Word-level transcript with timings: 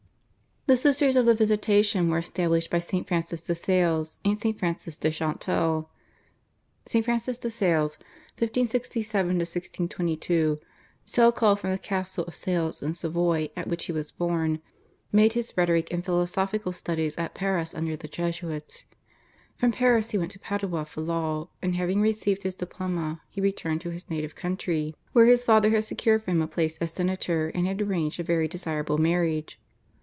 The 0.67 0.77
Sisters 0.77 1.15
of 1.17 1.25
the 1.25 1.33
Visitation 1.33 2.07
were 2.09 2.19
established 2.19 2.69
by 2.69 2.77
St. 2.79 3.05
Francis 3.07 3.41
de 3.41 3.55
Sales 3.55 4.19
and 4.23 4.37
St. 4.39 4.57
Frances 4.57 4.95
de 4.95 5.09
Chantal. 5.09 5.89
St. 6.85 7.03
Francis 7.03 7.37
de 7.39 7.49
Sales 7.49 7.97
(1567 8.37 9.35
1622), 9.37 10.59
so 11.03 11.31
called 11.31 11.59
from 11.59 11.71
the 11.71 11.79
castle 11.79 12.23
of 12.25 12.35
Sales 12.35 12.81
in 12.83 12.93
Savoy 12.93 13.49
at 13.57 13.67
which 13.67 13.85
he 13.85 13.91
was 13.91 14.11
born, 14.11 14.61
made 15.11 15.33
his 15.33 15.51
rhetoric 15.57 15.91
and 15.91 16.05
philosophical 16.05 16.71
studies 16.71 17.17
at 17.17 17.33
Paris 17.33 17.73
under 17.73 17.95
the 17.97 18.07
Jesuits. 18.07 18.85
From 19.57 19.71
Paris 19.71 20.11
he 20.11 20.17
went 20.19 20.31
to 20.31 20.39
Padua 20.39 20.85
for 20.85 21.01
law, 21.01 21.49
and 21.63 21.75
having 21.75 21.99
received 22.01 22.43
his 22.43 22.55
diploma 22.55 23.19
he 23.29 23.41
returned 23.41 23.81
to 23.81 23.89
his 23.89 24.09
native 24.11 24.35
country, 24.35 24.95
where 25.11 25.25
his 25.25 25.43
father 25.43 25.71
had 25.71 25.83
secured 25.83 26.23
for 26.23 26.31
him 26.31 26.41
a 26.41 26.47
place 26.47 26.77
as 26.77 26.91
senator 26.93 27.49
and 27.49 27.65
had 27.65 27.81
arranged 27.81 28.19
a 28.19 28.23
very 28.23 28.47
desirable 28.47 28.99
marriage. 28.99 29.59